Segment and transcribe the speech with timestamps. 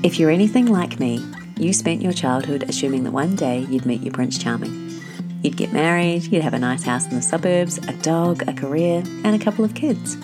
[0.00, 4.00] If you're anything like me, you spent your childhood assuming that one day you'd meet
[4.00, 5.02] your Prince Charming.
[5.42, 9.02] You'd get married, you'd have a nice house in the suburbs, a dog, a career,
[9.24, 10.16] and a couple of kids.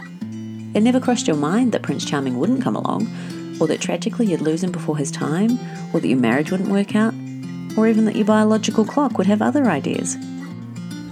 [0.74, 3.08] It never crossed your mind that Prince Charming wouldn't come along,
[3.60, 5.58] or that tragically you'd lose him before his time,
[5.92, 7.12] or that your marriage wouldn't work out,
[7.76, 10.16] or even that your biological clock would have other ideas.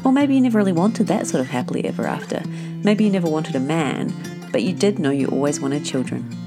[0.05, 2.41] Or maybe you never really wanted that sort of happily ever after.
[2.85, 4.15] Maybe you never wanted a man,
[4.53, 6.42] but you did know you always wanted children.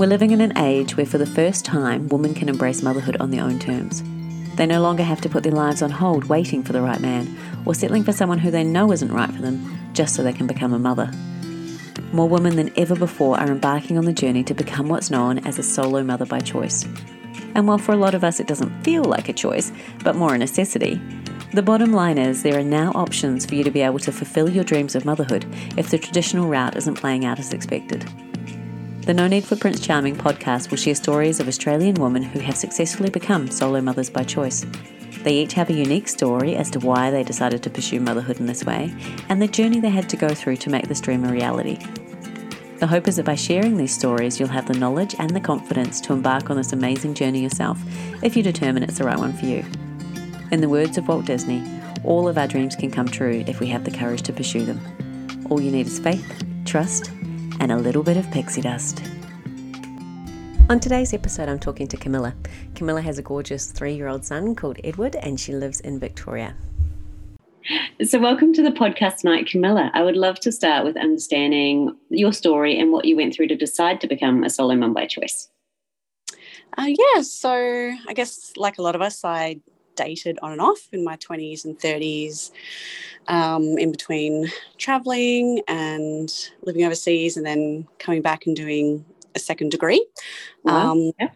[0.00, 3.30] We're living in an age where, for the first time, women can embrace motherhood on
[3.30, 4.02] their own terms.
[4.56, 7.36] They no longer have to put their lives on hold waiting for the right man,
[7.66, 10.46] or settling for someone who they know isn't right for them just so they can
[10.46, 11.12] become a mother.
[12.14, 15.58] More women than ever before are embarking on the journey to become what's known as
[15.58, 16.86] a solo mother by choice.
[17.54, 19.70] And while for a lot of us it doesn't feel like a choice,
[20.02, 20.98] but more a necessity,
[21.52, 24.48] the bottom line is there are now options for you to be able to fulfill
[24.48, 25.44] your dreams of motherhood
[25.76, 28.10] if the traditional route isn't playing out as expected.
[29.06, 32.56] The No Need for Prince Charming podcast will share stories of Australian women who have
[32.56, 34.66] successfully become solo mothers by choice.
[35.22, 38.46] They each have a unique story as to why they decided to pursue motherhood in
[38.46, 38.94] this way
[39.30, 41.78] and the journey they had to go through to make this dream a reality.
[42.78, 46.00] The hope is that by sharing these stories, you'll have the knowledge and the confidence
[46.02, 47.78] to embark on this amazing journey yourself
[48.22, 49.64] if you determine it's the right one for you.
[50.52, 51.62] In the words of Walt Disney,
[52.04, 54.80] all of our dreams can come true if we have the courage to pursue them.
[55.48, 57.10] All you need is faith, trust,
[57.60, 59.02] and a little bit of pixie dust.
[60.70, 62.34] On today's episode, I'm talking to Camilla.
[62.74, 66.56] Camilla has a gorgeous three year old son called Edward, and she lives in Victoria.
[68.04, 69.90] So, welcome to the podcast tonight, Camilla.
[69.94, 73.56] I would love to start with understanding your story and what you went through to
[73.56, 75.48] decide to become a solo mum by choice.
[76.78, 79.60] Uh, yeah, so I guess like a lot of us, I
[80.02, 82.50] dated on and off in my 20s and 30s,
[83.28, 86.32] um, in between traveling and
[86.62, 89.04] living overseas and then coming back and doing
[89.34, 90.04] a second degree.
[90.64, 90.92] Wow.
[90.92, 91.30] Um, yeah.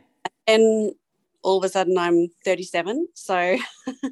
[0.46, 0.94] And
[1.42, 3.08] all of a sudden, I'm 37.
[3.14, 3.56] So,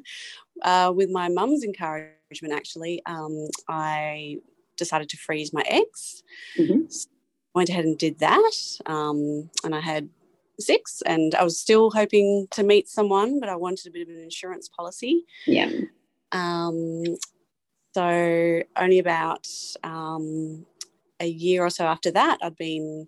[0.61, 4.37] uh, with my mum's encouragement, actually, um, I
[4.77, 6.23] decided to freeze my eggs.
[6.57, 6.89] Mm-hmm.
[6.89, 7.09] So
[7.53, 8.53] went ahead and did that.
[8.85, 10.09] Um, and I had
[10.59, 14.09] six and I was still hoping to meet someone, but I wanted a bit of
[14.09, 15.25] an insurance policy.
[15.45, 15.69] Yeah.
[16.31, 17.03] Um,
[17.93, 19.47] so only about
[19.83, 20.65] um,
[21.19, 23.07] a year or so after that, I'd been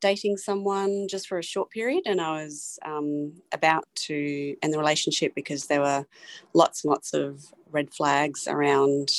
[0.00, 4.78] dating someone just for a short period and I was um, about to end the
[4.78, 6.06] relationship because there were
[6.54, 9.10] lots and lots of red flags around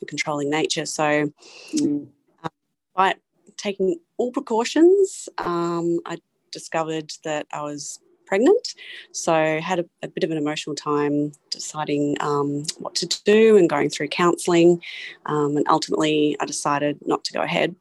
[0.00, 0.86] the controlling nature.
[0.86, 1.30] So
[1.74, 2.06] mm.
[2.42, 2.48] uh,
[2.94, 3.14] by
[3.56, 6.18] taking all precautions, um, I
[6.52, 8.74] discovered that I was pregnant.
[9.12, 13.58] So I had a, a, bit of an emotional time deciding um, what to do
[13.58, 14.80] and going through counselling.
[15.26, 17.74] Um, and ultimately, I decided not to go ahead.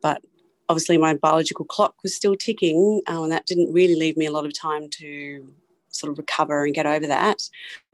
[0.00, 0.22] But
[0.68, 4.30] obviously, my biological clock was still ticking, um, and that didn't really leave me a
[4.30, 5.52] lot of time to
[5.88, 7.42] sort of recover and get over that.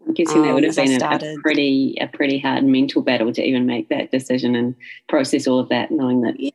[0.06, 3.33] I'm guessing that would have um, been a, a, pretty a pretty hard mental battle
[3.33, 4.75] to even make that decision and
[5.09, 6.50] process all of that, knowing that yeah.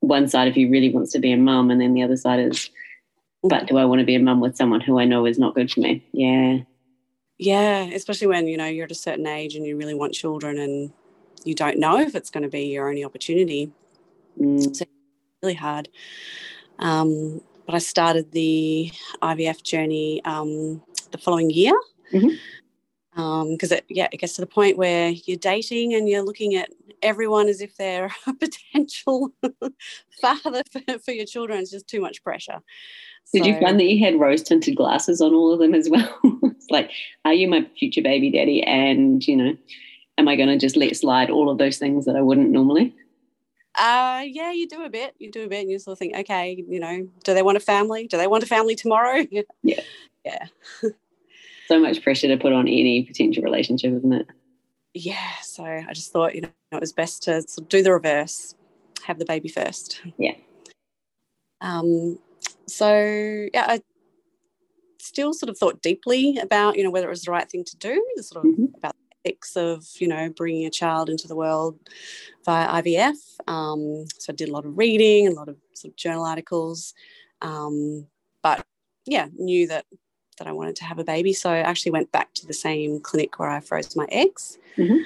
[0.00, 2.40] one side of you really wants to be a mum, and then the other side
[2.40, 2.70] is
[3.42, 5.54] but do I want to be a mum with someone who I know is not
[5.54, 6.04] good for me?
[6.12, 6.58] Yeah.
[7.38, 10.58] Yeah, especially when, you know, you're at a certain age and you really want children
[10.58, 10.92] and
[11.44, 13.70] you don't know if it's going to be your only opportunity.
[14.40, 14.74] Mm.
[14.74, 14.84] So
[15.42, 15.88] really hard.
[16.80, 18.90] Um, but I started the
[19.22, 20.82] IVF journey um,
[21.12, 21.78] the following year.
[22.12, 22.34] Mm-hmm
[23.18, 26.54] because um, it yeah it gets to the point where you're dating and you're looking
[26.54, 26.70] at
[27.02, 29.32] everyone as if they're a potential
[30.20, 32.60] father for, for, your children it's just too much pressure
[33.32, 35.88] did so, you find that you had rose tinted glasses on all of them as
[35.90, 36.18] well?
[36.42, 36.90] it's like,
[37.24, 38.62] are you my future baby daddy?
[38.62, 39.56] And, you know,
[40.16, 42.94] am I going to just let slide all of those things that I wouldn't normally?
[43.74, 45.14] Uh, yeah, you do a bit.
[45.18, 47.56] You do a bit, and you sort of think, okay, you know, do they want
[47.56, 48.06] a family?
[48.06, 49.24] Do they want a family tomorrow?
[49.62, 49.80] yeah,
[50.24, 50.46] yeah.
[51.68, 54.26] so much pressure to put on any potential relationship, isn't it?
[54.94, 55.30] Yeah.
[55.42, 58.56] So I just thought, you know, it was best to sort of do the reverse,
[59.04, 60.00] have the baby first.
[60.16, 60.34] Yeah.
[61.60, 62.18] Um,
[62.68, 63.82] so yeah, I
[65.00, 67.76] still sort of thought deeply about you know whether it was the right thing to
[67.76, 68.74] do, the sort of mm-hmm.
[68.76, 71.78] about the ethics of you know bringing a child into the world
[72.44, 73.16] via IVF.
[73.46, 76.94] Um, so I did a lot of reading, a lot of sort of journal articles,
[77.42, 78.06] um,
[78.42, 78.64] but
[79.06, 79.86] yeah, knew that
[80.38, 81.32] that I wanted to have a baby.
[81.32, 84.58] So I actually went back to the same clinic where I froze my eggs.
[84.76, 84.98] Mm-hmm.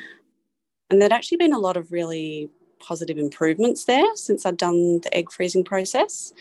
[0.90, 2.50] And there'd actually been a lot of really
[2.82, 6.32] positive improvements there since I'd done the egg freezing process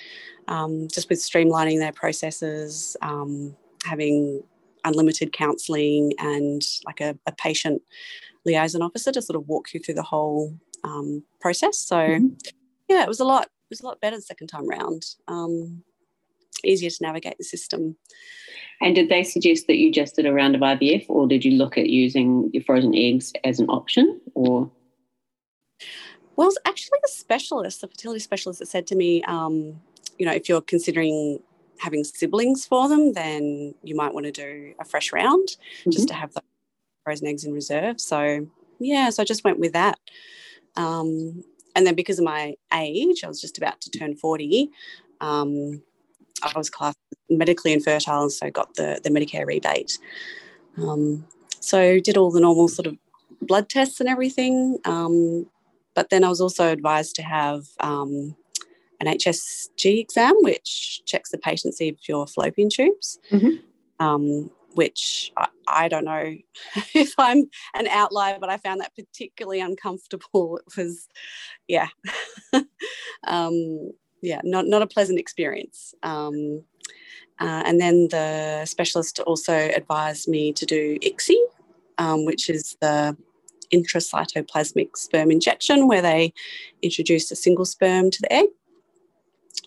[0.47, 3.55] um, just with streamlining their processes, um,
[3.85, 4.43] having
[4.83, 7.81] unlimited counselling and like a, a, patient
[8.45, 11.77] liaison officer to sort of walk you through the whole um, process.
[11.77, 12.27] So mm-hmm.
[12.89, 13.43] yeah, it was a lot.
[13.43, 15.05] It was a lot better the second time round.
[15.27, 15.83] Um,
[16.63, 17.95] easier to navigate the system.
[18.81, 21.51] And did they suggest that you just did a round of IVF, or did you
[21.51, 24.69] look at using your frozen eggs as an option, or?
[26.35, 29.81] Well, it's actually the specialist, the fertility specialist, that said to me, um,
[30.17, 31.39] you know, if you're considering
[31.79, 35.91] having siblings for them, then you might want to do a fresh round mm-hmm.
[35.91, 36.41] just to have the
[37.03, 37.99] frozen eggs in reserve.
[37.99, 38.47] So,
[38.79, 39.99] yeah, so I just went with that.
[40.75, 41.43] Um,
[41.75, 44.69] and then because of my age, I was just about to turn 40.
[45.21, 45.81] Um,
[46.43, 46.97] I was classed
[47.29, 49.97] medically infertile, and so got the, the Medicare rebate.
[50.77, 51.25] Um,
[51.59, 52.97] so did all the normal sort of
[53.41, 54.79] blood tests and everything.
[54.85, 55.47] Um,
[55.93, 58.35] but then I was also advised to have um,
[58.99, 63.19] an HSG exam, which checks the patency of your fallopian tubes.
[63.31, 64.05] Mm-hmm.
[64.05, 66.35] Um, which I, I, don't know
[66.95, 70.57] if I'm an outlier, but I found that particularly uncomfortable.
[70.57, 71.07] It was,
[71.67, 71.89] yeah,
[73.27, 73.91] um,
[74.21, 75.93] yeah, not not a pleasant experience.
[76.03, 76.63] Um,
[77.39, 81.35] uh, and then the specialist also advised me to do ICSI,
[81.97, 83.17] um, which is the
[83.73, 86.33] intracytoplasmic sperm injection, where they
[86.81, 88.47] introduced a single sperm to the egg.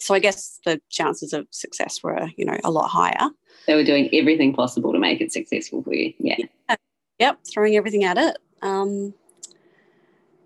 [0.00, 3.30] So I guess the chances of success were, you know, a lot higher.
[3.66, 6.12] They were doing everything possible to make it successful for you.
[6.18, 6.36] Yeah.
[6.68, 6.76] yeah.
[7.18, 8.36] Yep, throwing everything at it.
[8.60, 9.14] Um,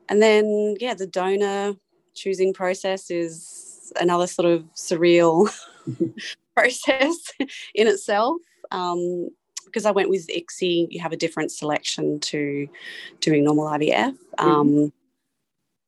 [0.08, 1.74] and then, yeah, the donor
[2.14, 5.50] choosing process is another sort of surreal
[6.56, 7.16] process
[7.74, 8.36] in itself.
[8.70, 9.30] Um,
[9.68, 12.68] because I went with ICSI, you have a different selection to
[13.20, 14.16] doing normal IVF.
[14.38, 14.86] Um, mm-hmm.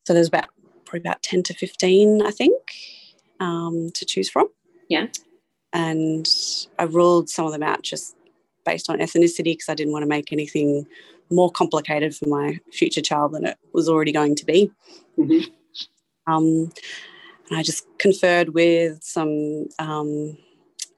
[0.07, 0.49] So there's about
[0.85, 2.55] probably about 10 to 15, I think,
[3.39, 4.49] um, to choose from.
[4.89, 5.07] Yeah.
[5.73, 6.29] And
[6.79, 8.17] I ruled some of them out just
[8.65, 10.87] based on ethnicity because I didn't want to make anything
[11.31, 14.71] more complicated for my future child than it was already going to be.
[15.17, 15.51] Mm-hmm.
[16.33, 16.73] Um,
[17.49, 20.37] and I just conferred with some um,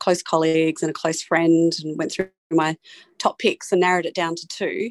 [0.03, 2.77] close colleagues and a close friend and went through my
[3.19, 4.91] top picks and narrowed it down to two.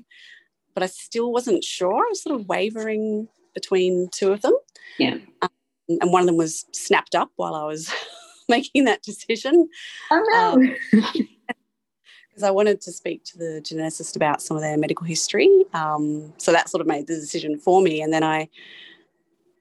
[0.73, 1.97] But I still wasn't sure.
[1.97, 4.53] I was sort of wavering between two of them.
[4.97, 5.17] Yeah.
[5.41, 5.49] Um,
[5.89, 7.93] and one of them was snapped up while I was
[8.49, 9.67] making that decision.
[10.11, 10.75] Oh no.
[10.93, 15.49] Because um, I wanted to speak to the geneticist about some of their medical history.
[15.73, 18.01] Um, so that sort of made the decision for me.
[18.01, 18.47] And then I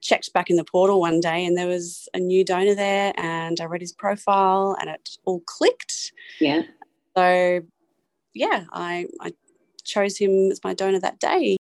[0.00, 3.61] checked back in the portal one day and there was a new donor there and
[3.61, 6.12] I read his profile and it all clicked.
[6.41, 6.62] Yeah.
[7.17, 7.61] So
[8.35, 9.32] yeah, I, I
[9.85, 11.56] chose him as my donor that day.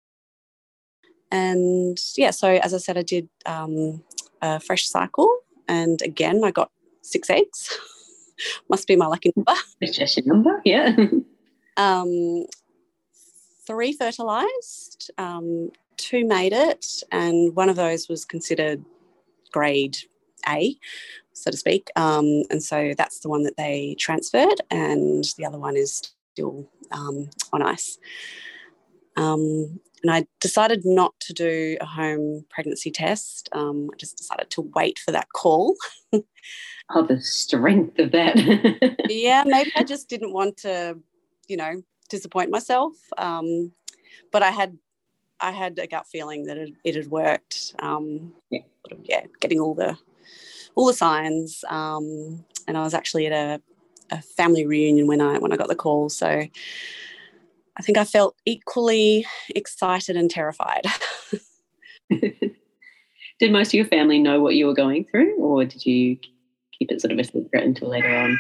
[1.31, 4.03] And yeah, so as I said, I did um,
[4.43, 5.29] a fresh cycle
[5.69, 6.71] and again I got
[7.03, 7.79] six eggs.
[8.69, 9.55] Must be my lucky number.
[9.81, 10.95] It's just your number, yeah.
[11.77, 12.47] um,
[13.67, 18.85] three fertilized, um, two made it, and one of those was considered
[19.53, 19.97] grade
[20.49, 20.77] A,
[21.33, 21.91] so to speak.
[21.97, 26.03] Um, and so that's the one that they transferred, and the other one is
[26.33, 27.99] still um, on ice.
[29.17, 33.49] Um, and I decided not to do a home pregnancy test.
[33.53, 35.75] Um, I just decided to wait for that call.
[36.13, 38.37] oh, the strength of that.
[39.09, 40.99] yeah, maybe I just didn't want to,
[41.49, 42.93] you know, disappoint myself.
[43.17, 43.73] Um,
[44.31, 44.79] but I had
[45.41, 47.75] I had a gut feeling that it, it had worked.
[47.79, 48.61] Um, yeah.
[48.87, 49.99] Sort of, yeah, getting all the
[50.75, 51.65] all the signs.
[51.69, 53.63] Um, and I was actually at a,
[54.11, 56.09] a family reunion when I when I got the call.
[56.09, 60.87] So I think I felt equally excited and terrified.
[62.11, 66.17] did most of your family know what you were going through, or did you
[66.79, 68.39] keep it sort of a secret until later on?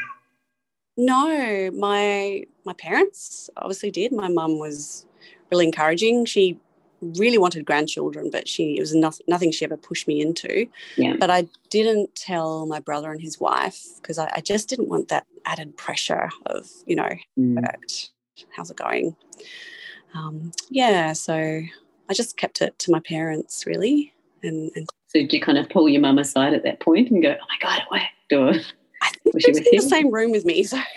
[0.96, 4.12] No, my my parents obviously did.
[4.12, 5.04] My mum was
[5.50, 6.24] really encouraging.
[6.24, 6.58] She
[7.00, 10.66] really wanted grandchildren, but she it was not, nothing she ever pushed me into.
[10.96, 11.16] Yeah.
[11.18, 15.08] But I didn't tell my brother and his wife because I, I, just didn't want
[15.08, 18.08] that added pressure of you know, mm.
[18.54, 19.16] how's it going?
[20.14, 24.12] Um, yeah, so I just kept it to my parents really,
[24.42, 27.22] and, and so did you kind of pull your mum aside at that point and
[27.22, 28.60] go, "Oh my god, it worked," or
[29.02, 30.78] I think she was in the same room with me, so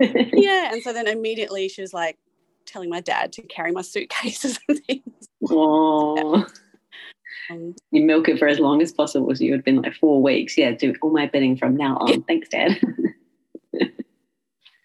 [0.00, 0.72] yeah.
[0.72, 2.18] And so then immediately she was like,
[2.70, 5.28] telling my dad to carry my suitcases and things.
[5.50, 6.46] Oh.
[7.50, 9.34] Um, you milk it for as long as possible.
[9.34, 10.56] So you would have been like four weeks.
[10.56, 12.08] Yeah, do all my bidding from now on.
[12.08, 12.16] Yeah.
[12.26, 12.80] Thanks, Dad.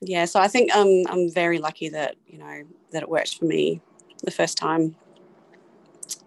[0.01, 3.45] yeah, so I think um, I'm very lucky that, you know, that it worked for
[3.45, 3.81] me
[4.23, 4.95] the first time.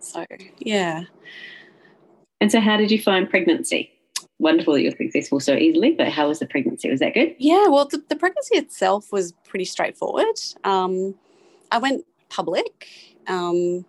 [0.00, 0.24] So,
[0.58, 1.04] yeah.
[2.40, 3.90] And so, how did you find pregnancy?
[4.38, 6.88] Wonderful that you're successful so easily, but how was the pregnancy?
[6.88, 7.34] Was that good?
[7.38, 10.38] Yeah, well, the, the pregnancy itself was pretty straightforward.
[10.62, 11.16] Um,
[11.70, 12.88] I went public.
[13.26, 13.84] Um,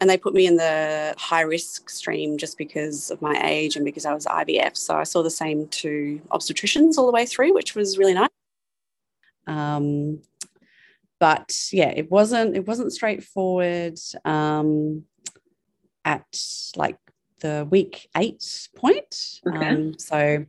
[0.00, 3.84] and they put me in the high risk stream just because of my age and
[3.84, 4.76] because I was IVF.
[4.76, 8.28] So I saw the same two obstetricians all the way through, which was really nice.
[9.46, 10.20] Um,
[11.20, 15.04] but yeah, it wasn't it wasn't straightforward um,
[16.04, 16.26] at
[16.76, 16.98] like
[17.40, 19.40] the week eight point.
[19.46, 19.68] Okay.
[19.68, 20.44] Um, so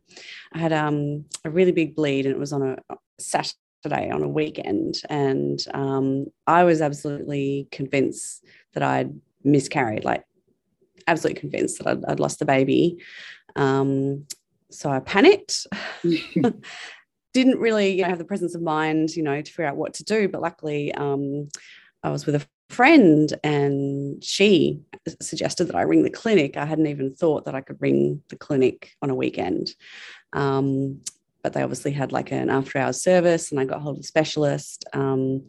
[0.52, 2.78] I had um, a really big bleed, and it was on a
[3.18, 3.56] Saturday
[3.92, 10.24] on a weekend, and um, I was absolutely convinced that I'd miscarried, like
[11.06, 12.98] absolutely convinced that I'd, I'd lost the baby.
[13.54, 14.26] Um,
[14.70, 15.66] so I panicked.
[17.34, 19.94] Didn't really you know, have the presence of mind, you know, to figure out what
[19.94, 20.28] to do.
[20.28, 21.48] But luckily, um,
[22.02, 24.80] I was with a friend and she
[25.20, 26.56] suggested that I ring the clinic.
[26.56, 29.74] I hadn't even thought that I could ring the clinic on a weekend.
[30.32, 31.02] Um,
[31.46, 34.02] but they obviously had like an after hours service and I got hold of a
[34.02, 34.84] specialist.
[34.92, 35.48] Um,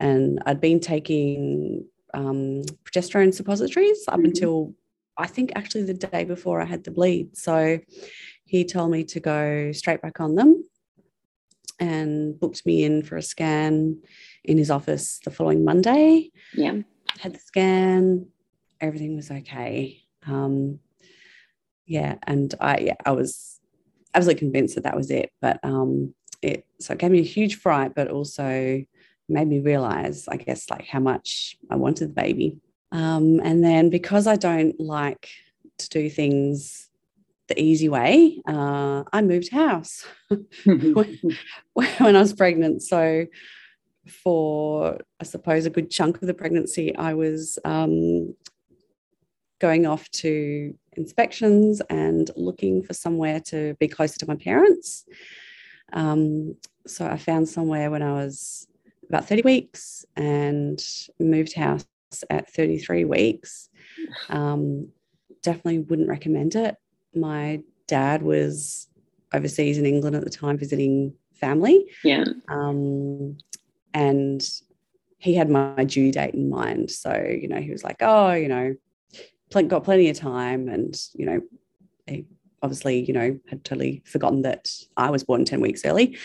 [0.00, 1.84] and I'd been taking
[2.14, 4.24] um, progesterone suppositories up mm-hmm.
[4.24, 4.74] until
[5.18, 7.36] I think actually the day before I had the bleed.
[7.36, 7.78] So
[8.46, 10.64] he told me to go straight back on them
[11.78, 14.00] and booked me in for a scan
[14.44, 16.30] in his office the following Monday.
[16.54, 16.78] Yeah.
[17.18, 18.28] Had the scan,
[18.80, 20.04] everything was okay.
[20.26, 20.78] Um,
[21.84, 23.53] yeah, and I yeah, I was
[24.14, 25.30] absolutely convinced that that was it.
[25.40, 28.84] But um, it so it gave me a huge fright, but also
[29.28, 32.58] made me realize, I guess, like how much I wanted the baby.
[32.92, 35.28] Um, and then because I don't like
[35.78, 36.88] to do things
[37.48, 40.06] the easy way, uh, I moved house
[40.64, 41.18] when,
[41.72, 42.82] when I was pregnant.
[42.82, 43.26] So
[44.06, 48.34] for, I suppose, a good chunk of the pregnancy, I was um,
[49.60, 55.04] going off to inspections and looking for somewhere to be closer to my parents.
[55.92, 58.66] Um, so I found somewhere when I was
[59.08, 60.82] about 30 weeks and
[61.18, 61.86] moved house
[62.30, 63.68] at 33 weeks.
[64.28, 64.88] Um,
[65.42, 66.76] definitely wouldn't recommend it.
[67.14, 68.88] My dad was
[69.32, 71.86] overseas in England at the time visiting family.
[72.02, 72.24] Yeah.
[72.48, 73.36] Um,
[73.92, 74.42] and
[75.18, 76.90] he had my due date in mind.
[76.90, 78.74] So, you know, he was like, oh, you know,
[79.50, 80.68] got plenty of time.
[80.68, 81.40] And, you know,
[82.64, 86.18] obviously, you know, had totally forgotten that I was born 10 weeks early.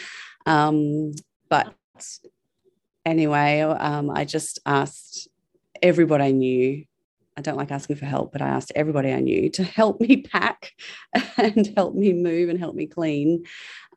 [0.45, 1.11] Um,
[1.49, 1.73] but
[3.05, 5.27] anyway, um, I just asked
[5.81, 6.85] everybody I knew.
[7.37, 10.21] I don't like asking for help, but I asked everybody I knew to help me
[10.21, 10.71] pack
[11.37, 13.45] and help me move and help me clean.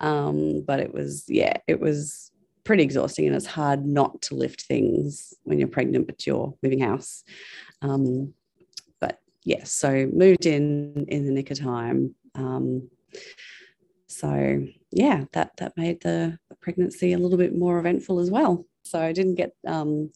[0.00, 2.32] Um, but it was, yeah, it was
[2.64, 6.80] pretty exhausting and it's hard not to lift things when you're pregnant, but you're moving
[6.80, 7.24] house.
[7.82, 8.34] Um,
[9.44, 12.14] yes, so moved in in the nick of time.
[12.34, 12.88] Um,
[14.06, 18.64] so yeah, that that made the, pregnancy a little bit more eventful as well.
[18.84, 20.12] So I didn't get um,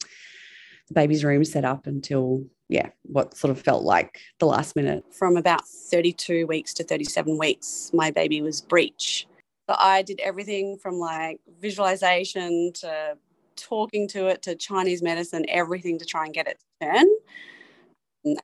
[0.87, 5.03] the baby's room set up until, yeah, what sort of felt like the last minute.
[5.13, 9.27] From about 32 weeks to 37 weeks, my baby was breech.
[9.69, 13.17] So I did everything from like visualization to
[13.57, 18.37] talking to it to Chinese medicine, everything to try and get it to turn.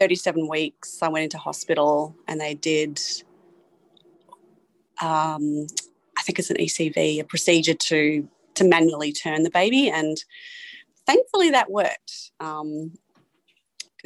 [0.00, 3.00] 37 weeks, I went into hospital and they did,
[5.02, 5.66] um,
[6.18, 9.88] I think it's an ECV, a procedure to to manually turn the baby.
[9.88, 10.22] And
[11.06, 12.92] thankfully that worked because um,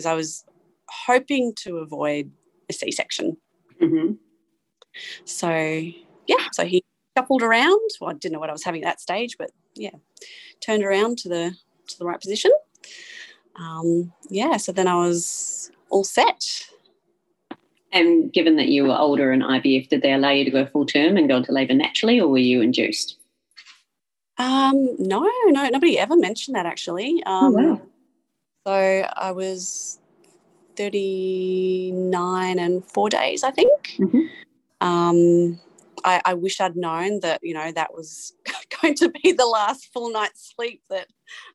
[0.06, 0.44] I was
[0.88, 2.30] hoping to avoid
[2.68, 3.36] a C section.
[3.80, 4.12] Mm-hmm.
[5.24, 5.50] So,
[6.26, 6.84] yeah, so he
[7.16, 7.90] shuffled around.
[8.00, 9.96] Well, I didn't know what I was having at that stage, but yeah,
[10.60, 11.56] turned around to the
[11.88, 12.52] to the right position.
[13.56, 16.64] Um, yeah, so then I was all set.
[17.92, 20.84] And given that you were older in IVF, did they allow you to go full
[20.84, 23.18] term and go into labour naturally, or were you induced?
[24.36, 27.22] Um, no, no, nobody ever mentioned that actually.
[27.24, 27.82] Oh, um, oh, wow.
[28.66, 30.00] So I was
[30.76, 33.96] 39 and four days, I think.
[33.98, 34.86] Mm-hmm.
[34.86, 35.60] Um,
[36.04, 38.34] I, I, wish I'd known that, you know, that was
[38.82, 41.06] going to be the last full night's sleep that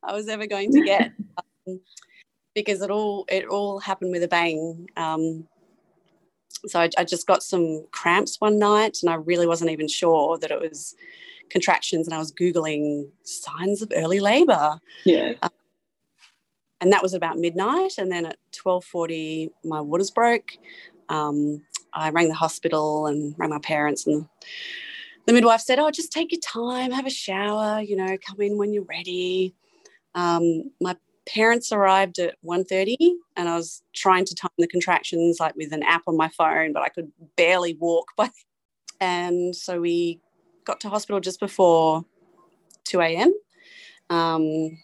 [0.04, 1.12] I was ever going to get.
[1.68, 1.80] um,
[2.56, 4.90] because it all it all happened with a bang.
[4.98, 5.48] Um,
[6.68, 10.38] so I, I just got some cramps one night and I really wasn't even sure
[10.40, 10.96] that it was
[11.50, 14.80] contractions and I was Googling signs of early labor.
[15.06, 15.34] Yeah.
[15.42, 15.50] Um,
[16.82, 17.94] and that was about midnight.
[17.98, 20.52] And then at 1240, my waters broke.
[21.10, 21.64] Um,
[21.94, 24.28] I rang the hospital and rang my parents and
[25.26, 28.58] the midwife said, oh, just take your time, have a shower, you know, come in
[28.58, 29.54] when you're ready.
[30.16, 30.96] Um, my
[31.34, 32.96] parents arrived at 1.30
[33.38, 36.74] and I was trying to time the contractions like with an app on my phone,
[36.74, 38.08] but I could barely walk.
[38.18, 38.30] By
[39.00, 40.20] and so we
[40.66, 42.04] got to hospital just before
[42.86, 43.34] 2 a.m.
[44.10, 44.78] Um,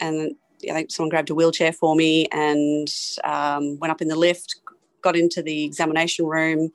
[0.00, 0.34] and
[0.68, 2.92] I think someone grabbed a wheelchair for me and
[3.24, 4.60] um, went up in the lift,
[5.02, 6.70] got into the examination room.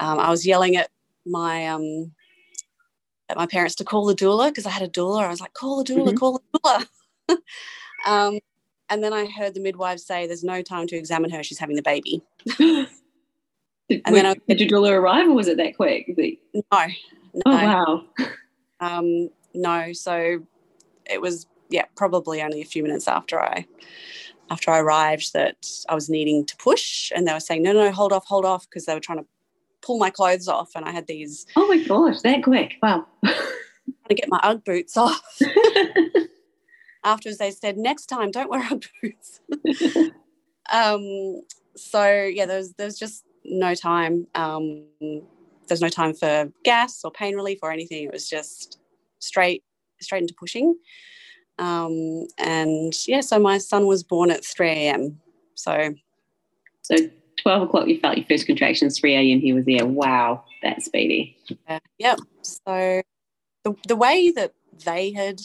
[0.00, 0.90] Um, I was yelling at
[1.26, 2.12] my um,
[3.28, 5.24] at my parents to call the doula because I had a doula.
[5.24, 6.16] I was like, "Call the doula, mm-hmm.
[6.16, 7.38] call the doula."
[8.06, 8.40] um,
[8.92, 11.42] and then I heard the midwife say, "There's no time to examine her.
[11.42, 12.22] She's having the baby."
[12.58, 12.88] did,
[14.04, 16.14] and then I, did your doula arrive, or was it that quick?
[16.16, 16.62] No.
[16.62, 17.42] no.
[17.46, 18.04] Oh wow.
[18.80, 20.40] Um, no, so
[21.08, 23.64] it was yeah probably only a few minutes after I
[24.50, 27.92] after I arrived that I was needing to push, and they were saying, "No, no,
[27.92, 29.26] hold off, hold off," because they were trying to
[29.82, 31.46] pull my clothes off, and I had these.
[31.54, 32.74] Oh my gosh, that quick!
[32.82, 33.06] Wow.
[33.24, 35.38] to get my UGG boots off.
[37.04, 39.40] Afterwards, they said, "Next time, don't wear our boots."
[40.72, 41.42] um,
[41.76, 44.26] so yeah, there's there's just no time.
[44.34, 44.84] Um,
[45.68, 48.04] there's no time for gas or pain relief or anything.
[48.04, 48.78] It was just
[49.18, 49.62] straight
[50.00, 50.76] straight into pushing.
[51.58, 55.20] Um, and yeah, so my son was born at 3 a.m.
[55.54, 55.94] So,
[56.82, 56.96] so
[57.42, 59.40] 12 o'clock, you felt your first contractions, 3 a.m.
[59.40, 59.86] he was there.
[59.86, 61.36] Wow, that's speedy.
[61.68, 62.18] Yeah, yep.
[62.42, 63.02] So
[63.64, 64.52] the, the way that
[64.84, 65.40] they had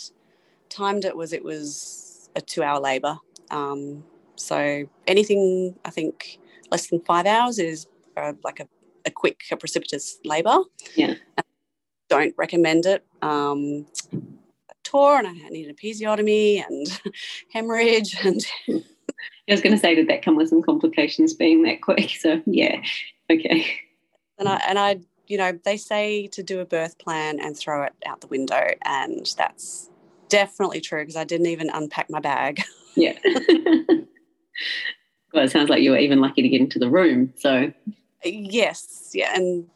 [0.70, 3.18] timed it was it was a two hour labour.
[3.52, 4.04] Um,
[4.36, 6.40] so anything, I think,
[6.72, 8.68] less than five hours is uh, like a,
[9.06, 10.58] a quick, a precipitous labour.
[10.96, 11.16] Yeah.
[12.10, 13.06] Don't recommend it.
[13.22, 13.86] Um,
[14.84, 17.02] tore and I needed episiotomy and
[17.54, 18.42] hemorrhage and
[19.50, 22.10] I was going to say that that come with some complications being that quick.
[22.20, 22.82] So yeah,
[23.30, 23.66] okay.
[24.38, 27.84] And I and I, you know, they say to do a birth plan and throw
[27.84, 29.90] it out the window, and that's
[30.30, 32.64] definitely true because I didn't even unpack my bag.
[32.96, 33.14] Yeah.
[35.34, 37.34] well, it sounds like you were even lucky to get into the room.
[37.38, 37.72] So
[38.24, 39.68] yes, yeah, and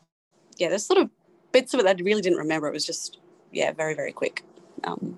[0.57, 1.09] yeah, there's sort of
[1.51, 2.67] bits of it that I really didn't remember.
[2.67, 3.19] It was just
[3.51, 4.43] yeah, very very quick.
[4.83, 5.17] Um,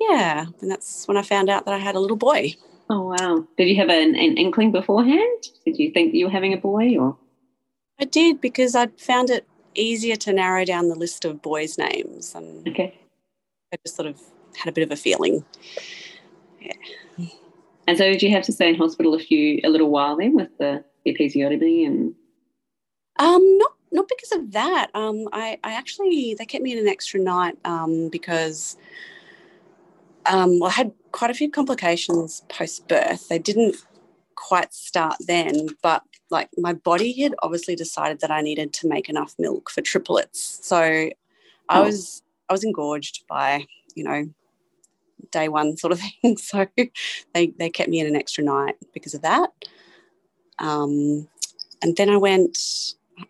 [0.00, 2.54] yeah, and that's when I found out that I had a little boy.
[2.90, 3.46] Oh wow!
[3.56, 5.44] Did you have an, an inkling beforehand?
[5.64, 7.16] Did you think you were having a boy, or?
[8.00, 12.34] I did because I found it easier to narrow down the list of boys' names,
[12.34, 12.98] and okay,
[13.72, 14.20] I just sort of
[14.56, 15.44] had a bit of a feeling.
[16.60, 16.72] Yeah.
[17.86, 20.34] And so, did you have to stay in hospital a few a little while then
[20.34, 22.14] with the episiotomy and?
[23.18, 24.90] Um, not not because of that.
[24.94, 28.76] Um, I I actually they kept me in an extra night um because
[30.28, 33.28] um, well, I had quite a few complications post birth.
[33.28, 33.76] They didn't
[34.34, 39.08] quite start then, but like my body had obviously decided that I needed to make
[39.08, 40.60] enough milk for triplets.
[40.62, 41.12] So I
[41.70, 41.84] oh.
[41.84, 44.28] was I was engorged by you know
[45.30, 46.36] day one sort of thing.
[46.36, 46.66] So
[47.34, 49.50] they they kept me in an extra night because of that.
[50.58, 51.28] Um,
[51.82, 52.58] and then I went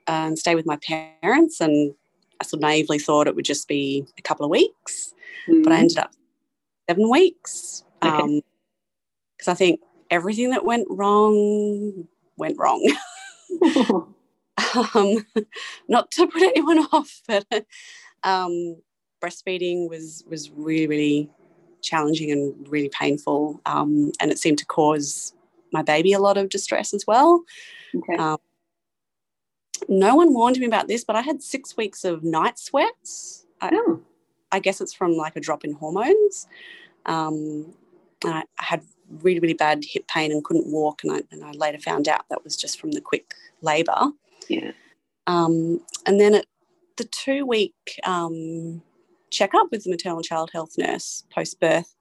[0.06, 1.94] uh, and stayed with my parents, and
[2.40, 5.12] I sort of naively thought it would just be a couple of weeks,
[5.46, 5.62] mm-hmm.
[5.62, 5.82] but I mm-hmm.
[5.82, 6.12] ended up
[6.88, 7.84] seven weeks.
[8.00, 8.22] Because okay.
[8.22, 8.42] um,
[9.48, 12.90] I think everything that went wrong went wrong.
[14.94, 15.26] um,
[15.88, 17.46] not to put anyone off, but
[18.22, 18.76] um,
[19.20, 21.30] breastfeeding was was really really
[21.80, 25.32] challenging and really painful, um, and it seemed to cause
[25.72, 27.42] my baby a lot of distress as well.
[27.94, 28.16] Okay.
[28.16, 28.38] Um,
[29.88, 33.46] no one warned me about this, but I had six weeks of night sweats.
[33.60, 34.00] I, oh.
[34.50, 36.48] I guess it's from like a drop in hormones.
[37.06, 37.74] Um,
[38.24, 38.82] I, I had
[39.22, 41.04] really, really bad hip pain and couldn't walk.
[41.04, 44.10] And I, and I later found out that was just from the quick labour.
[44.48, 44.72] Yeah.
[45.26, 46.46] Um, and then at
[46.96, 48.82] the two week um,
[49.30, 51.94] checkup with the maternal child health nurse post birth,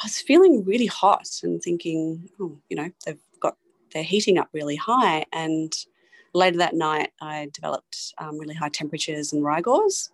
[0.00, 3.56] I was feeling really hot and thinking, oh, you know, they've got,
[3.92, 5.26] they're heating up really high.
[5.32, 5.72] And
[6.34, 10.10] later that night, I developed um, really high temperatures and rigors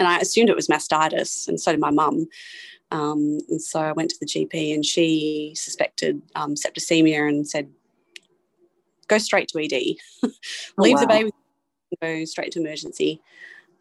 [0.00, 2.26] and I assumed it was mastitis, and so did my mum.
[2.90, 7.68] Um, and so I went to the GP, and she suspected um, septicemia and said,
[9.08, 9.72] "Go straight to ED,
[10.78, 11.00] leave oh, wow.
[11.00, 11.30] the baby,
[12.00, 13.20] go straight to emergency."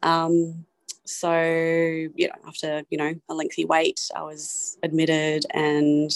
[0.04, 0.66] Um,
[1.10, 6.12] so you know, after you know a lengthy wait, I was admitted and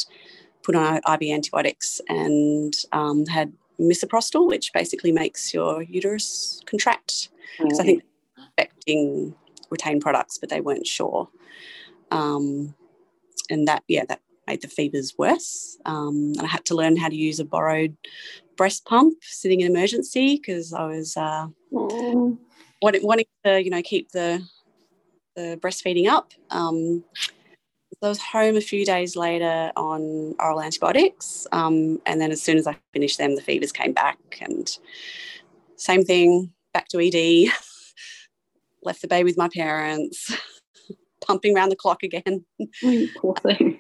[0.63, 7.29] put on IV antibiotics and um, had misoprostol, which basically makes your uterus contract.
[7.60, 8.03] Because I think
[8.38, 9.36] affecting
[9.69, 11.27] retain products, but they weren't sure.
[12.12, 12.75] Um,
[13.49, 15.77] and that, yeah, that made the fevers worse.
[15.86, 17.95] Um, and I had to learn how to use a borrowed
[18.56, 21.47] breast pump sitting in emergency because I was uh,
[22.82, 24.41] wanting, wanting to, you know, keep the
[25.36, 26.32] the breastfeeding up.
[26.50, 32.32] Um, so I was home a few days later on oral antibiotics, um, and then
[32.32, 34.69] as soon as I finished them, the fevers came back, and
[35.78, 37.52] same thing, back to ED.
[38.84, 40.36] left the baby with my parents.
[41.26, 42.46] pumping around the clock again.
[43.17, 43.80] Poor thing.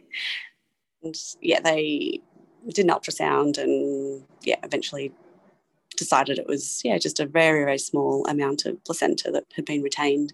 [1.03, 2.21] And yeah, they
[2.67, 5.11] did an ultrasound and yeah, eventually
[5.95, 9.81] decided it was yeah just a very very small amount of placenta that had been
[9.81, 10.33] retained.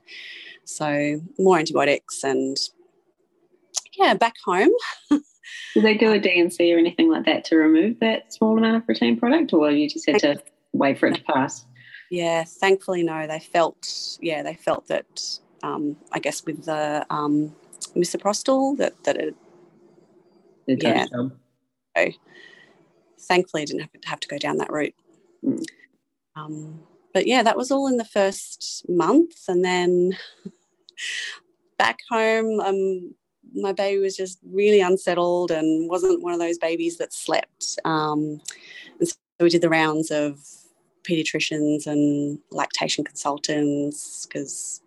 [0.66, 2.58] So more antibiotics and
[3.98, 4.72] yeah, back home.
[5.74, 8.84] Did they do a D&C or anything like that to remove that small amount of
[8.88, 10.42] retained product, or you just had to
[10.74, 11.66] wait for it to pass?
[12.12, 13.28] Yeah, thankfully no.
[13.28, 17.56] They felt yeah they felt that um, I guess with the um,
[17.96, 19.36] misoprostol that that it
[20.68, 21.06] yeah.
[21.12, 21.32] So,
[23.20, 24.94] thankfully, I didn't have to, have to go down that route.
[26.36, 26.82] Um,
[27.14, 30.18] but yeah, that was all in the first month, and then
[31.78, 33.16] back home, um,
[33.56, 37.80] my baby was just really unsettled and wasn't one of those babies that slept.
[37.86, 38.42] Um,
[39.00, 40.40] and so we did the rounds of
[41.04, 44.82] pediatricians and lactation consultants because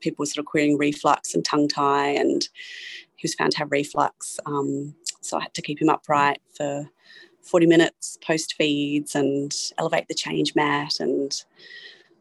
[0.00, 2.48] people were sort of querying reflux and tongue tie, and
[3.16, 4.38] he was found to have reflux.
[4.46, 6.88] Um, so I had to keep him upright for
[7.48, 11.44] 40 minutes post feeds and elevate the change mat and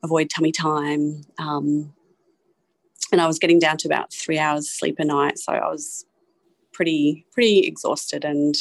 [0.03, 1.23] avoid tummy time.
[1.37, 1.93] Um,
[3.11, 6.05] and I was getting down to about three hours sleep a night, so I was
[6.73, 8.55] pretty pretty exhausted and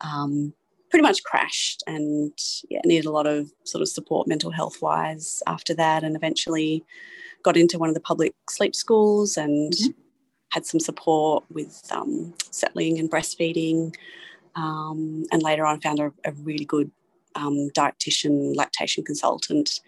[0.00, 0.54] um,
[0.90, 2.32] pretty much crashed and
[2.70, 6.84] yeah, needed a lot of sort of support mental health wise after that, and eventually
[7.42, 9.90] got into one of the public sleep schools and mm-hmm.
[10.50, 13.94] had some support with um, settling and breastfeeding.
[14.56, 16.90] Um, and later on, found a, a really good
[17.34, 19.80] um, dietitian, lactation consultant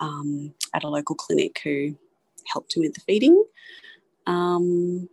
[0.00, 1.96] um, at a local clinic who
[2.52, 3.44] helped him with the feeding.
[4.26, 5.08] Um,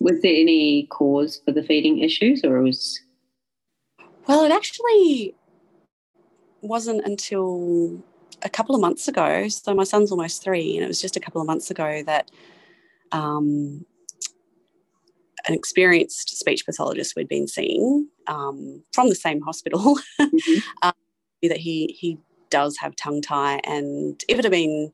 [0.00, 3.00] was there any cause for the feeding issues, or was?
[4.26, 5.34] Well, it actually
[6.60, 8.02] wasn't until
[8.42, 9.48] a couple of months ago.
[9.48, 12.30] So my son's almost three, and it was just a couple of months ago that
[13.12, 13.84] um,
[15.46, 20.58] an experienced speech pathologist we'd been seeing um, from the same hospital mm-hmm.
[20.82, 20.92] um,
[21.42, 22.18] that he he
[22.50, 24.92] does have tongue tie, and if it had been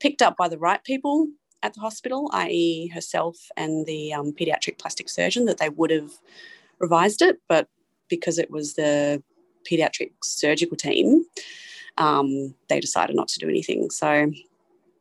[0.00, 1.28] picked up by the right people
[1.62, 6.10] at the hospital, i.e., herself and the um, pediatric plastic surgeon, that they would have
[6.78, 7.68] revised it, but
[8.08, 9.22] because it was the
[9.70, 11.24] pediatric surgical team,
[11.98, 13.90] um, they decided not to do anything.
[13.90, 14.32] So,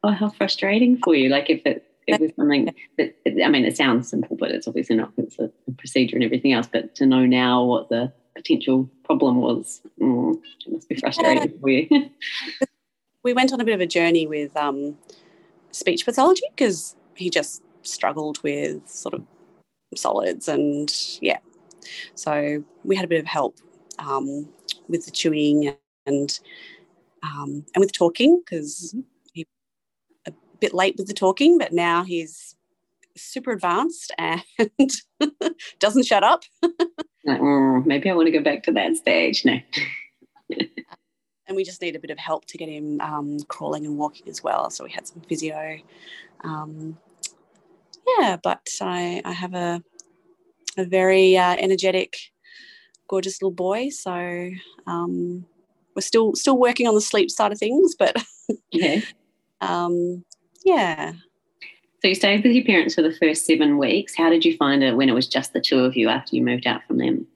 [0.03, 1.29] oh, how frustrating for you!
[1.29, 4.95] Like if it it was something that I mean, it sounds simple, but it's obviously
[4.95, 5.11] not.
[5.17, 6.67] It's a, procedure and everything else.
[6.71, 10.35] But to know now what the potential problem was, mm,
[10.65, 12.09] it must be frustrating for you.
[13.23, 14.97] we went on a bit of a journey with um,
[15.71, 19.23] speech pathology because he just struggled with sort of
[19.95, 21.39] solids and yeah.
[22.15, 23.57] So we had a bit of help
[23.99, 24.47] um,
[24.87, 26.39] with the chewing and
[27.23, 29.01] um, and with talking because mm-hmm.
[30.61, 32.55] Bit late with the talking, but now he's
[33.17, 34.43] super advanced and
[35.79, 36.43] doesn't shut up.
[36.63, 39.43] like, oh, maybe I want to go back to that stage.
[39.43, 39.59] No.
[41.47, 44.29] and we just need a bit of help to get him um, crawling and walking
[44.29, 44.69] as well.
[44.69, 45.79] So we had some physio.
[46.43, 46.97] Um,
[48.19, 49.83] yeah, but I, I have a,
[50.77, 52.15] a very uh, energetic,
[53.07, 53.89] gorgeous little boy.
[53.89, 54.51] So
[54.87, 55.45] um,
[55.95, 58.15] we're still still working on the sleep side of things, but
[58.71, 59.01] yeah,
[59.61, 60.23] um,
[60.63, 61.13] yeah.
[62.01, 64.15] So you stayed with your parents for the first seven weeks.
[64.15, 66.43] How did you find it when it was just the two of you after you
[66.43, 67.27] moved out from them?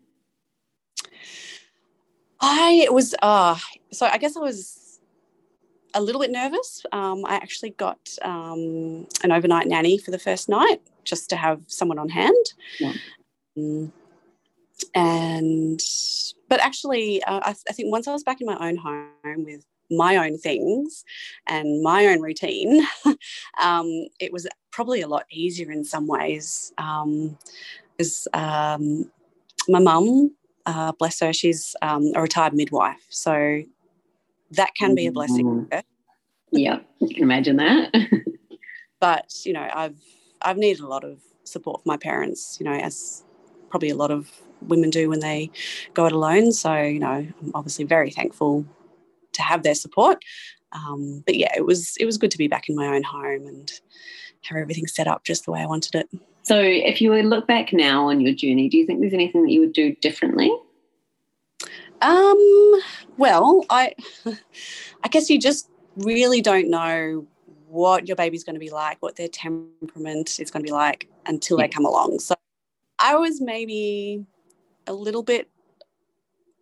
[2.42, 3.58] I was, uh,
[3.92, 5.00] so I guess I was
[5.94, 6.84] a little bit nervous.
[6.92, 11.62] Um, I actually got um, an overnight nanny for the first night just to have
[11.68, 12.46] someone on hand.
[12.80, 12.94] Yeah.
[13.58, 13.94] Um,
[14.94, 15.80] and
[16.50, 19.66] but actually, uh, I, I, think once I was back in my own home with
[19.90, 21.04] my own things
[21.48, 22.86] and my own routine,
[23.62, 26.74] um, it was probably a lot easier in some ways.
[26.78, 27.38] Um,
[27.98, 29.10] because um,
[29.70, 33.62] my mum, uh, bless her, she's um, a retired midwife, so
[34.52, 35.68] that can be a blessing.
[35.72, 35.80] Mm-hmm.
[36.52, 37.94] Yeah, you can imagine that.
[39.02, 39.98] but you know, I've
[40.42, 42.58] I've needed a lot of support from my parents.
[42.60, 43.24] You know, as
[43.70, 45.50] probably a lot of women do when they
[45.94, 46.54] go it alone.
[46.54, 48.66] So, you know, I'm obviously very thankful
[49.36, 50.24] to have their support.
[50.72, 53.48] Um, but yeah, it was it was good to be back in my own home
[53.48, 53.72] and
[54.44, 56.10] have everything set up just the way I wanted it.
[56.44, 59.44] So, if you would look back now on your journey, do you think there's anything
[59.44, 60.52] that you would do differently?
[62.02, 62.82] Um,
[63.18, 63.94] well, I
[65.04, 67.26] I guess you just really don't know
[67.68, 71.10] what your baby's going to be like, what their temperament is going to be like
[71.26, 71.66] until yeah.
[71.66, 72.20] they come along.
[72.20, 72.36] So
[73.00, 74.26] I was maybe
[74.88, 75.50] a little bit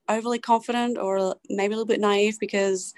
[0.09, 2.93] overly confident or maybe a little bit naive because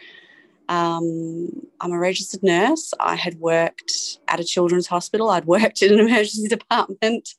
[0.67, 2.91] Um, I'm a registered nurse.
[2.99, 5.29] I had worked at a children's hospital.
[5.29, 7.35] I'd worked in an emergency department.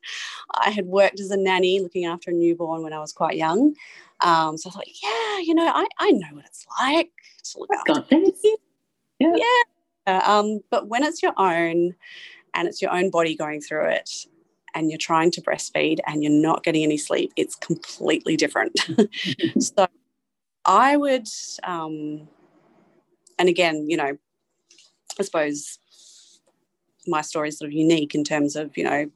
[0.55, 3.74] I had worked as a nanny looking after a newborn when I was quite young.
[4.20, 7.11] Um, so I thought, yeah, you know, I, I know what it's like
[7.50, 8.20] to look after.
[9.18, 9.35] Yeah.
[10.07, 10.20] yeah.
[10.24, 11.94] Um, but when it's your own
[12.55, 14.11] and it's your own body going through it
[14.76, 18.78] and you're trying to breastfeed and you're not getting any sleep, it's completely different.
[19.58, 19.86] so
[20.66, 21.26] I would,
[21.64, 22.28] um,
[23.38, 24.18] and again, you know,
[25.18, 25.78] I suppose
[27.06, 29.10] my story is sort of unique in terms of, you know,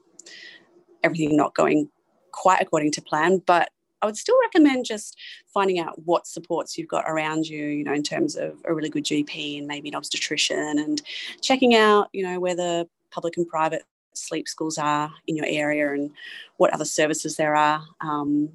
[1.04, 1.90] everything not going
[2.32, 3.68] quite according to plan, but
[4.00, 5.18] I would still recommend just
[5.52, 8.88] finding out what supports you've got around you, you know, in terms of a really
[8.88, 11.02] good GP and maybe an obstetrician and
[11.42, 13.82] checking out, you know, whether public and private
[14.14, 16.10] sleep schools are in your area and
[16.56, 17.82] what other services there are.
[18.00, 18.50] Um,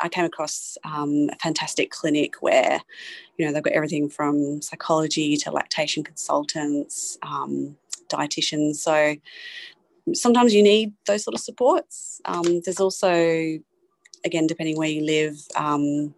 [0.00, 2.80] I came across um, a fantastic clinic where,
[3.36, 7.76] you know, they've got everything from psychology to lactation consultants, um,
[8.08, 8.76] dietitians.
[8.76, 9.16] So
[10.14, 12.20] sometimes you need those sort of supports.
[12.24, 13.58] Um, there's also,
[14.24, 16.14] again, depending where you live, um,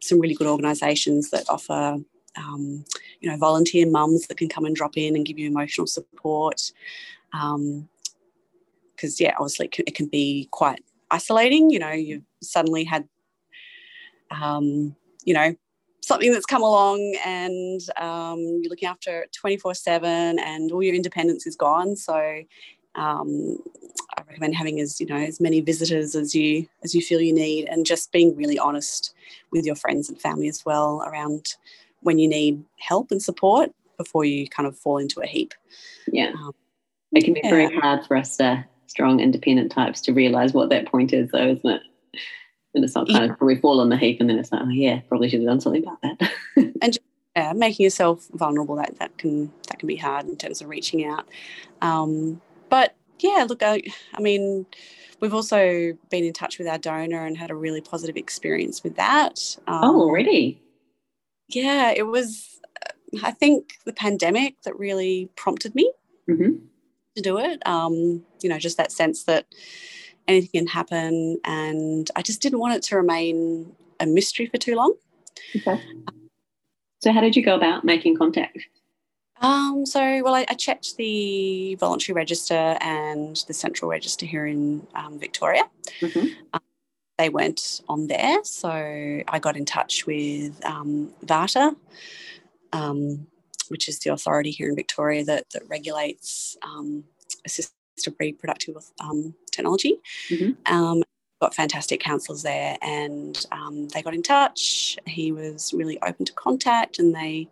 [0.00, 1.98] some really good organisations that offer.
[2.38, 2.84] Um,
[3.20, 6.72] you know, volunteer mums that can come and drop in and give you emotional support.
[7.32, 7.88] Because, um,
[9.18, 11.70] yeah, obviously it can, be quite isolating.
[11.70, 13.08] You know, you've suddenly had,
[14.30, 15.54] um, you know,
[16.08, 21.46] something that's come along and um, you're looking after 24 7 and all your independence
[21.46, 21.94] is gone.
[21.96, 22.42] So
[22.94, 23.58] um,
[24.16, 27.34] I recommend having as, you know, as many visitors as you, as you feel you
[27.34, 29.14] need and just being really honest
[29.52, 31.56] with your friends and family as well around
[32.00, 35.54] when you need help and support before you kind of fall into a heap.
[36.12, 36.30] Yeah.
[36.30, 36.52] Um,
[37.12, 37.50] it can be yeah.
[37.50, 41.48] very hard for us to strong independent types to realize what that point is though
[41.48, 41.82] isn't it
[42.74, 43.32] and it's not kind yeah.
[43.32, 45.48] of we fall on the heap and then it's like oh yeah probably should have
[45.48, 47.00] done something about that and just,
[47.36, 51.04] yeah, making yourself vulnerable that that can that can be hard in terms of reaching
[51.04, 51.28] out
[51.82, 53.82] um, but yeah look I,
[54.14, 54.66] I mean
[55.20, 58.96] we've also been in touch with our donor and had a really positive experience with
[58.96, 60.60] that um, oh already
[61.48, 62.60] yeah it was
[63.22, 65.92] i think the pandemic that really prompted me
[66.28, 66.56] mm-hmm
[67.18, 67.64] to do it.
[67.66, 69.46] Um, you know, just that sense that
[70.26, 71.38] anything can happen.
[71.44, 74.94] And I just didn't want it to remain a mystery for too long.
[75.54, 75.80] Okay.
[77.00, 78.58] So, how did you go about making contact?
[79.40, 84.84] Um, so, well, I, I, checked the voluntary register and the central register here in
[84.96, 85.62] um, Victoria.
[86.00, 86.26] Mm-hmm.
[86.52, 86.60] Um,
[87.18, 91.74] they weren't on there, so I got in touch with um, VARTA,
[92.72, 93.26] um,
[93.68, 97.04] which is the authority here in Victoria that, that regulates um,
[97.44, 97.74] assisted
[98.20, 99.98] reproductive um, technology.
[100.30, 100.72] Mm-hmm.
[100.72, 101.02] Um,
[101.40, 104.96] got fantastic counsellors there, and um, they got in touch.
[105.06, 107.48] He was really open to contact, and they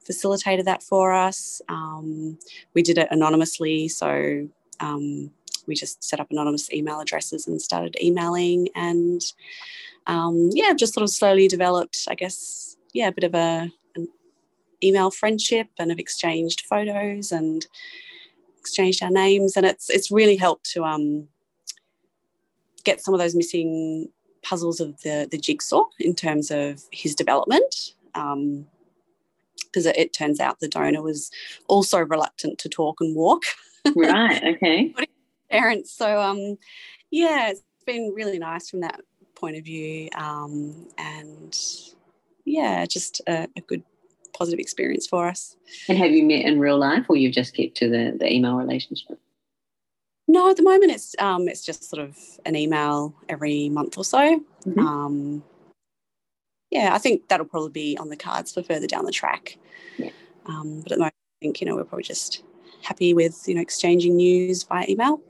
[0.00, 1.60] facilitated that for us.
[1.68, 2.38] Um,
[2.74, 4.48] we did it anonymously, so
[4.80, 5.30] um,
[5.68, 9.20] we just set up anonymous email addresses and started emailing, and
[10.06, 13.70] um, yeah, just sort of slowly developed, I guess, yeah, a bit of a
[14.82, 17.66] email friendship and have exchanged photos and
[18.58, 19.56] exchanged our names.
[19.56, 21.28] And it's it's really helped to um,
[22.84, 24.08] get some of those missing
[24.42, 27.92] puzzles of the the jigsaw in terms of his development.
[28.14, 28.66] Because um,
[29.74, 31.30] it, it, turns out the donor was
[31.68, 33.42] also reluctant to talk and walk.
[33.96, 34.92] Right okay
[35.50, 36.56] parents so um
[37.10, 39.00] yeah it's been really nice from that
[39.34, 41.58] point of view um, and
[42.44, 43.82] yeah just a, a good
[44.38, 45.56] positive experience for us.
[45.88, 48.54] And have you met in real life, or you've just kept to the, the email
[48.54, 49.18] relationship?
[50.28, 54.04] No, at the moment it's um, it's just sort of an email every month or
[54.04, 54.40] so.
[54.66, 54.78] Mm-hmm.
[54.78, 55.44] Um,
[56.70, 59.56] yeah, I think that'll probably be on the cards for further down the track.
[59.96, 60.10] Yeah.
[60.46, 62.42] Um, but at the moment, I think you know we're probably just
[62.82, 65.20] happy with you know exchanging news via email.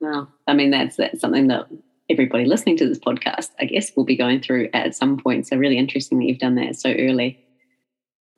[0.00, 1.66] Well, I mean that's that's something that
[2.10, 5.46] everybody listening to this podcast, I guess, will be going through at some point.
[5.46, 7.44] So really interesting that you've done that so early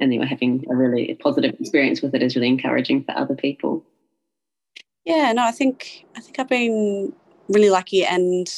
[0.00, 3.34] and you are having a really positive experience with it is really encouraging for other
[3.34, 3.84] people.
[5.04, 7.12] Yeah, no, I think I think I've been
[7.48, 8.48] really lucky, and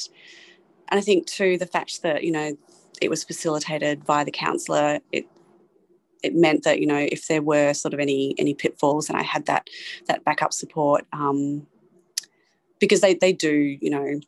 [0.89, 2.57] and I think too the fact that you know
[3.01, 5.27] it was facilitated by the counsellor, it
[6.23, 9.23] it meant that you know if there were sort of any any pitfalls, and I
[9.23, 9.69] had that
[10.07, 11.67] that backup support, um,
[12.87, 14.21] because they they do you know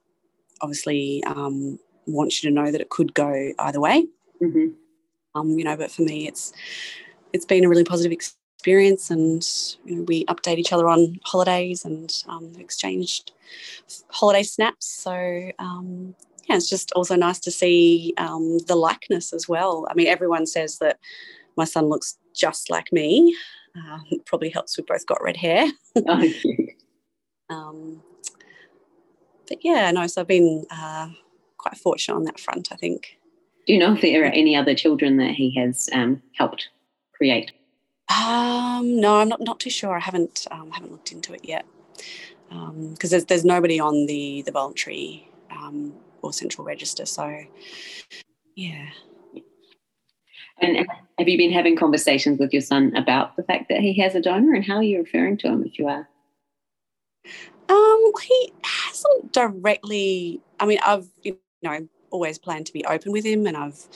[0.60, 4.06] obviously um, want you to know that it could go either way.
[4.40, 4.68] Mm-hmm.
[5.34, 6.52] Um, you know, but for me, it's
[7.32, 9.44] it's been a really positive experience and
[9.84, 13.32] you know, we update each other on holidays and um, exchanged
[14.08, 16.14] holiday snaps so um,
[16.48, 19.86] yeah, it's just also nice to see um, the likeness as well.
[19.90, 20.98] I mean, everyone says that
[21.56, 23.36] my son looks just like me.
[23.76, 25.66] Uh, probably helps We've both got red hair.
[25.96, 26.32] oh,
[27.50, 28.02] um,
[29.48, 31.08] but yeah, no, so I've been uh,
[31.58, 33.18] quite fortunate on that front, I think.
[33.66, 36.68] Do you know if there are any other children that he has um, helped
[37.14, 37.52] create?
[38.08, 39.96] Um, no, I'm not, not too sure.
[39.96, 41.64] I haven't um, haven't looked into it yet
[42.48, 47.06] because um, there's there's nobody on the the voluntary um, or central register.
[47.06, 47.44] So
[48.54, 48.86] yeah.
[50.60, 50.86] And
[51.18, 54.20] have you been having conversations with your son about the fact that he has a
[54.20, 56.08] donor, and how are you referring to him if you are?
[57.68, 60.40] Um, he hasn't directly.
[60.60, 63.86] I mean, I've you know always planned to be open with him, and I've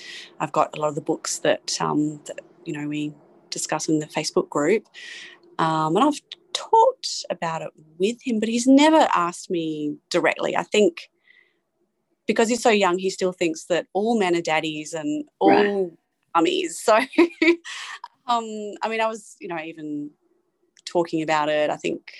[0.41, 3.15] I've got a lot of the books that um that you know we
[3.51, 4.87] discuss in the Facebook group,
[5.59, 6.21] um, and I've
[6.53, 10.57] talked about it with him, but he's never asked me directly.
[10.57, 11.11] I think
[12.27, 15.91] because he's so young, he still thinks that all men are daddies and all right.
[16.35, 16.81] mummies.
[16.81, 16.95] So,
[18.27, 18.45] um,
[18.83, 20.11] I mean, I was you know even
[20.85, 21.71] talking about it.
[21.71, 22.13] I think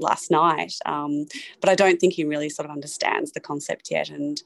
[0.00, 0.74] last night.
[0.86, 1.26] Um,
[1.60, 4.08] but I don't think he really sort of understands the concept yet.
[4.08, 4.42] And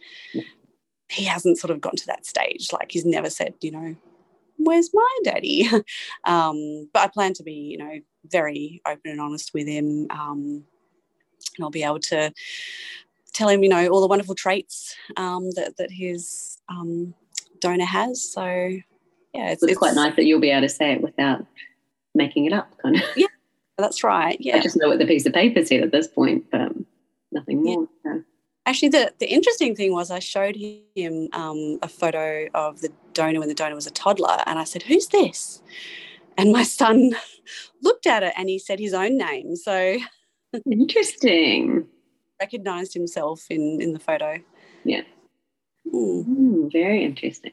[1.09, 2.73] he hasn't sort of gotten to that stage.
[2.73, 3.97] Like he's never said, you know,
[4.57, 5.69] where's my daddy?
[6.25, 10.07] um, but I plan to be, you know, very open and honest with him.
[10.11, 10.65] Um,
[11.57, 12.33] and I'll be able to
[13.33, 17.15] tell him, you know, all the wonderful traits um, that, that his um,
[17.61, 18.33] donor has.
[18.33, 21.45] So, yeah, it's, it's, it's, quite nice that you'll be able to say it without
[22.15, 23.03] making it up, kind of.
[23.17, 23.27] Yeah,
[23.79, 24.37] that's right.
[24.41, 24.57] Yeah.
[24.57, 26.73] I just know what the piece of paper said at this point, but
[27.33, 27.89] nothing more.
[28.05, 28.19] Yeah.
[28.67, 33.41] Actually, the, the interesting thing was I showed him um, a photo of the donor
[33.41, 35.63] when the donor was a toddler, and I said, Who's this?
[36.37, 37.13] And my son
[37.83, 39.57] looked at it and he said his own name.
[39.57, 39.99] So
[40.71, 41.87] interesting.
[42.41, 44.39] recognized himself in, in the photo.
[44.85, 45.03] Yeah.
[45.93, 46.25] Mm.
[46.27, 47.53] Mm, very interesting.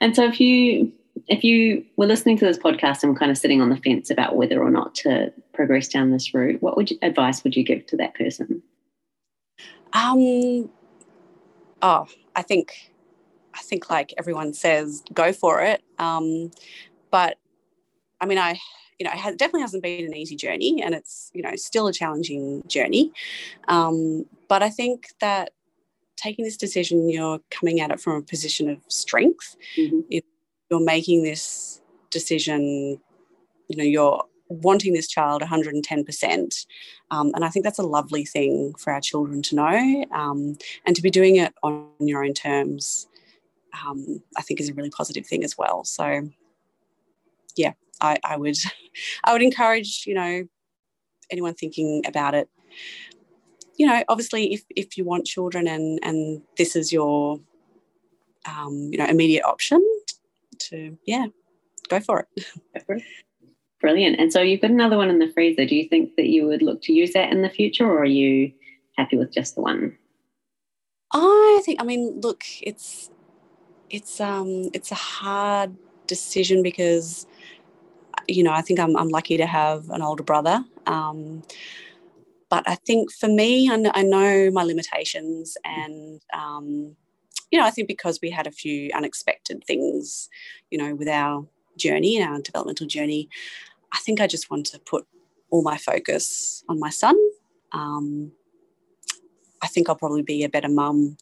[0.00, 0.92] And so if you
[1.28, 4.36] if you were listening to this podcast and kind of sitting on the fence about
[4.36, 7.86] whether or not to progress down this route, what would you, advice would you give
[7.86, 8.62] to that person?
[9.92, 10.70] Um,
[11.82, 12.92] oh, I think,
[13.54, 15.82] I think like everyone says, go for it.
[15.98, 16.50] Um,
[17.10, 17.38] but
[18.20, 18.58] I mean, I,
[18.98, 21.86] you know, it has, definitely hasn't been an easy journey, and it's you know still
[21.86, 23.12] a challenging journey.
[23.68, 25.52] Um, but I think that
[26.16, 29.56] taking this decision, you're coming at it from a position of strength.
[29.76, 30.18] Mm-hmm.
[30.70, 33.00] You're making this decision,
[33.68, 36.66] you know, you're wanting this child 110%.
[37.10, 40.04] Um, and I think that's a lovely thing for our children to know.
[40.12, 43.08] Um, and to be doing it on your own terms,
[43.86, 45.84] um, I think is a really positive thing as well.
[45.84, 46.28] So,
[47.56, 48.56] yeah, I, I would,
[49.24, 50.44] I would encourage, you know,
[51.30, 52.48] anyone thinking about it.
[53.76, 57.38] You know, obviously, if, if you want children and and this is your,
[58.44, 59.80] um, you know, immediate option,
[60.70, 61.26] to yeah,
[61.88, 63.02] go for it.
[63.80, 64.18] Brilliant.
[64.18, 65.64] And so you've got another one in the freezer.
[65.64, 68.04] Do you think that you would look to use that in the future or are
[68.04, 68.52] you
[68.96, 69.96] happy with just the one?
[71.12, 73.10] I think I mean look, it's
[73.88, 75.74] it's um it's a hard
[76.06, 77.26] decision because
[78.26, 80.64] you know, I think I'm I'm lucky to have an older brother.
[80.86, 81.42] Um
[82.50, 86.96] but I think for me, I, I know my limitations, and um,
[87.50, 90.28] you know, I think because we had a few unexpected things,
[90.70, 93.28] you know, with our journey, and our developmental journey,
[93.92, 95.06] I think I just want to put
[95.50, 97.16] all my focus on my son.
[97.72, 98.32] Um,
[99.62, 101.16] I think I'll probably be a better mum,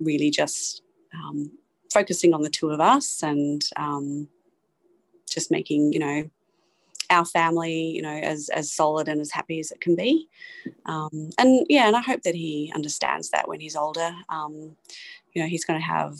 [0.00, 0.82] really just
[1.14, 1.50] um,
[1.92, 4.28] focusing on the two of us and um,
[5.28, 6.30] just making, you know,
[7.10, 10.28] our family, you know, as as solid and as happy as it can be.
[10.86, 14.14] Um, and yeah, and I hope that he understands that when he's older.
[14.28, 14.76] Um,
[15.38, 16.18] you know, he's going to have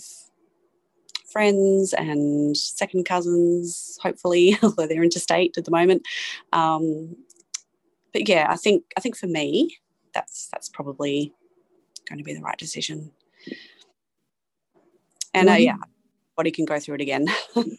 [1.32, 6.02] friends and second cousins, hopefully, although they're interstate at the moment.
[6.52, 7.16] Um,
[8.12, 9.76] but yeah, I think I think for me,
[10.14, 11.32] that's that's probably
[12.08, 13.10] going to be the right decision.
[15.34, 15.76] And uh, yeah,
[16.36, 17.26] body can go through it again.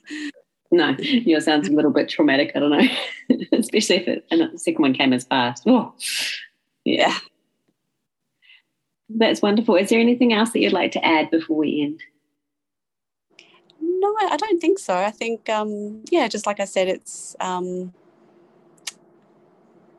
[0.71, 2.51] no, yours sounds a little bit traumatic.
[2.53, 5.63] I don't know, especially if it, and the second one came as fast.
[5.65, 5.93] Oh,
[6.83, 7.17] yeah.
[9.09, 9.75] That's wonderful.
[9.75, 12.03] Is there anything else that you'd like to add before we end?
[13.81, 14.95] No, I don't think so.
[14.95, 17.93] I think, um, yeah, just like I said, it's um,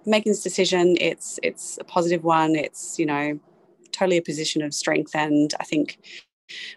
[0.07, 0.97] making this decision.
[1.01, 2.55] It's it's a positive one.
[2.55, 3.39] It's you know
[3.93, 5.99] totally a position of strength, and I think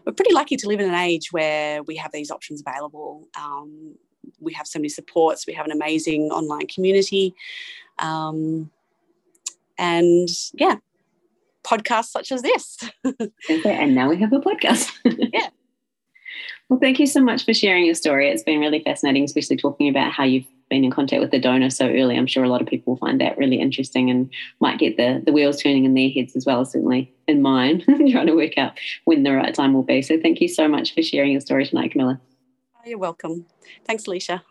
[0.05, 3.27] we're pretty lucky to live in an age where we have these options available.
[3.39, 3.95] Um,
[4.39, 5.47] we have so many supports.
[5.47, 7.35] We have an amazing online community,
[7.99, 8.71] um,
[9.77, 10.77] and yeah,
[11.65, 12.77] podcasts such as this.
[13.65, 14.91] and now we have a podcast.
[15.05, 15.49] yeah.
[16.69, 18.29] Well, thank you so much for sharing your story.
[18.29, 21.69] It's been really fascinating, especially talking about how you've been in contact with the donor
[21.69, 22.17] so early.
[22.17, 25.21] I'm sure a lot of people will find that really interesting and might get the,
[25.23, 28.79] the wheels turning in their heads as well, certainly in mine, trying to work out
[29.05, 30.01] when the right time will be.
[30.01, 32.19] So thank you so much for sharing your story tonight, Camilla.
[32.75, 33.45] Oh, you're welcome.
[33.85, 34.43] Thanks, Alicia.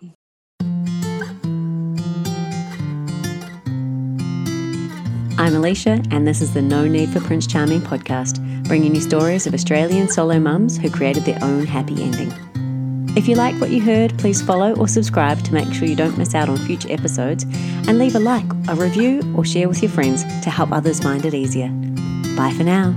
[5.38, 9.46] I'm Alicia, and this is the No Need for Prince Charming podcast, bringing you stories
[9.46, 12.30] of Australian solo mums who created their own happy ending.
[13.16, 16.18] If you like what you heard, please follow or subscribe to make sure you don't
[16.18, 17.44] miss out on future episodes,
[17.88, 21.24] and leave a like, a review, or share with your friends to help others find
[21.24, 21.68] it easier.
[22.36, 22.94] Bye for now.